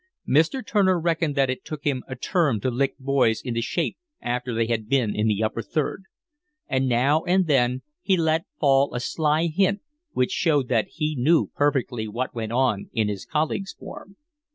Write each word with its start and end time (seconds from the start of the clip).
Mr. 0.27 0.65
Turner 0.65 0.99
reckoned 0.99 1.35
that 1.35 1.51
it 1.51 1.63
took 1.63 1.83
him 1.83 2.01
a 2.07 2.15
term 2.15 2.59
to 2.61 2.71
lick 2.71 2.97
boys 2.97 3.39
into 3.39 3.61
shape 3.61 3.97
after 4.19 4.51
they 4.51 4.65
had 4.65 4.89
been 4.89 5.15
in 5.15 5.27
the 5.27 5.43
Upper 5.43 5.61
Third; 5.61 6.05
and 6.67 6.89
now 6.89 7.21
and 7.25 7.45
then 7.45 7.83
he 8.01 8.17
let 8.17 8.45
fall 8.59 8.95
a 8.95 8.99
sly 8.99 9.45
hint, 9.45 9.81
which 10.13 10.31
showed 10.31 10.69
that 10.69 10.87
he 10.89 11.15
knew 11.15 11.51
perfectly 11.55 12.07
what 12.07 12.33
went 12.33 12.51
on 12.51 12.89
in 12.93 13.09
his 13.09 13.27
colleague's 13.27 13.73
form. 13.73 14.15